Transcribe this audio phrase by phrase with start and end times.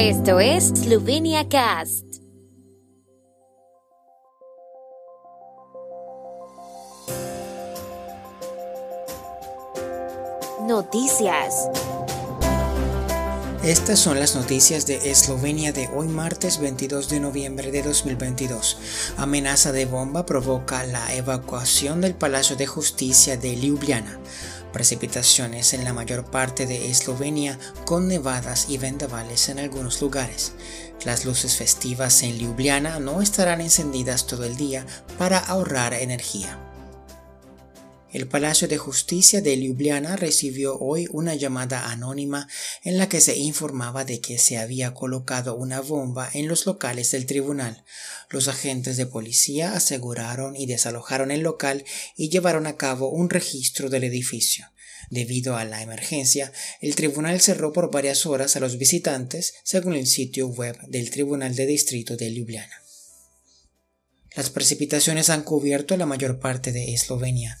[0.00, 2.04] Esto es Slovenia Cast.
[10.68, 11.68] Noticias.
[13.64, 18.78] Estas son las noticias de Eslovenia de hoy martes 22 de noviembre de 2022.
[19.16, 24.20] Amenaza de bomba provoca la evacuación del Palacio de Justicia de Ljubljana.
[24.72, 30.52] Precipitaciones en la mayor parte de Eslovenia con nevadas y vendavales en algunos lugares.
[31.04, 34.84] Las luces festivas en Ljubljana no estarán encendidas todo el día
[35.16, 36.67] para ahorrar energía.
[38.18, 42.48] El Palacio de Justicia de Ljubljana recibió hoy una llamada anónima
[42.82, 47.12] en la que se informaba de que se había colocado una bomba en los locales
[47.12, 47.84] del tribunal.
[48.28, 51.84] Los agentes de policía aseguraron y desalojaron el local
[52.16, 54.66] y llevaron a cabo un registro del edificio.
[55.10, 60.08] Debido a la emergencia, el tribunal cerró por varias horas a los visitantes, según el
[60.08, 62.82] sitio web del Tribunal de Distrito de Ljubljana.
[64.34, 67.58] Las precipitaciones han cubierto la mayor parte de Eslovenia.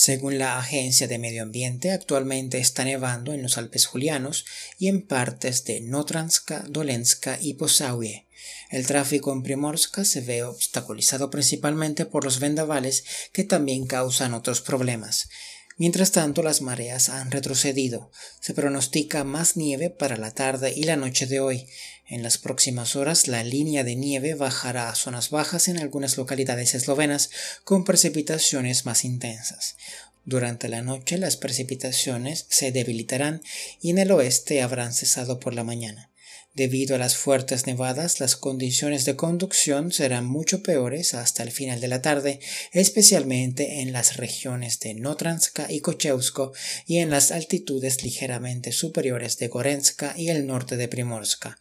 [0.00, 4.44] Según la Agencia de Medio Ambiente, actualmente está nevando en los Alpes Julianos
[4.78, 8.28] y en partes de Notranska, Dolenska y Posauie.
[8.70, 14.60] El tráfico en Primorska se ve obstaculizado principalmente por los vendavales que también causan otros
[14.60, 15.30] problemas.
[15.78, 18.10] Mientras tanto, las mareas han retrocedido.
[18.40, 21.68] Se pronostica más nieve para la tarde y la noche de hoy.
[22.08, 26.74] En las próximas horas, la línea de nieve bajará a zonas bajas en algunas localidades
[26.74, 27.30] eslovenas
[27.62, 29.76] con precipitaciones más intensas.
[30.24, 33.40] Durante la noche las precipitaciones se debilitarán
[33.80, 36.10] y en el oeste habrán cesado por la mañana.
[36.58, 41.80] Debido a las fuertes nevadas, las condiciones de conducción serán mucho peores hasta el final
[41.80, 42.40] de la tarde,
[42.72, 46.52] especialmente en las regiones de Notranska y Kocheusko
[46.84, 51.60] y en las altitudes ligeramente superiores de Gorenska y el norte de Primorska.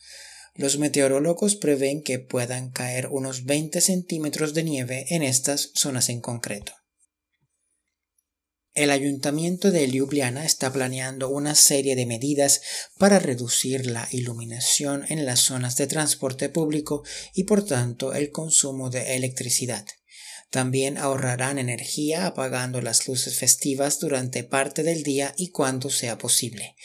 [0.56, 6.22] Los meteorólogos prevén que puedan caer unos 20 centímetros de nieve en estas zonas en
[6.22, 6.74] concreto.
[8.78, 12.62] El ayuntamiento de Ljubljana está planeando una serie de medidas
[13.00, 18.92] para reducir la iluminación en las zonas de transporte público y por tanto el consumo
[18.92, 19.84] de electricidad.
[20.52, 26.76] También ahorrarán energía apagando las luces festivas durante parte del día y cuando sea posible.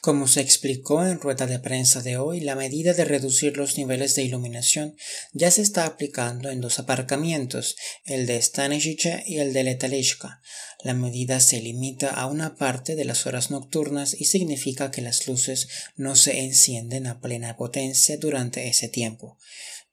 [0.00, 4.16] Como se explicó en rueda de prensa de hoy, la medida de reducir los niveles
[4.16, 4.96] de iluminación
[5.32, 10.40] ya se está aplicando en dos aparcamientos, el de Stanisice y el de Letalishka.
[10.82, 15.28] La medida se limita a una parte de las horas nocturnas y significa que las
[15.28, 19.38] luces no se encienden a plena potencia durante ese tiempo.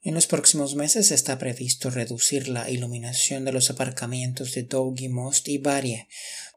[0.01, 5.49] En los próximos meses está previsto reducir la iluminación de los aparcamientos de Dougi Most
[5.49, 6.07] y Barie.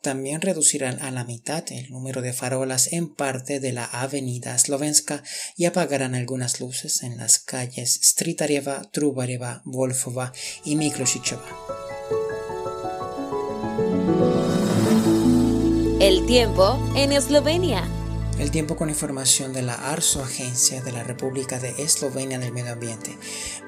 [0.00, 5.24] También reducirán a la mitad el número de farolas en parte de la avenida Slovenska
[5.56, 10.32] y apagarán algunas luces en las calles Stritareva, Trubareva, Wolfova
[10.64, 11.81] y Miklosicheva.
[16.00, 17.84] El tiempo en Eslovenia.
[18.38, 22.72] El tiempo con información de la ARSO, Agencia de la República de Eslovenia del Medio
[22.72, 23.16] Ambiente.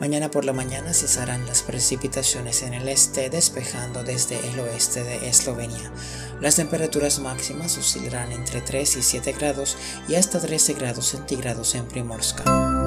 [0.01, 5.29] Mañana por la mañana cesarán las precipitaciones en el este, despejando desde el oeste de
[5.29, 5.93] Eslovenia.
[6.41, 9.77] Las temperaturas máximas oscilarán entre 3 y 7 grados
[10.09, 12.84] y hasta 13 grados centígrados en Primorska.